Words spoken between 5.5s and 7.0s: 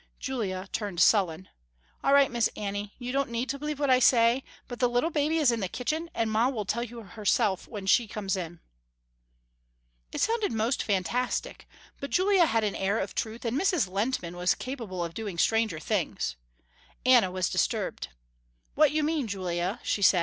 in the kitchen and ma will tell